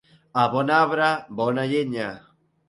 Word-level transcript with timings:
A 0.43 0.45
bon 0.53 0.71
arbre, 0.77 1.09
bona 1.41 1.67
llenya. 1.73 2.09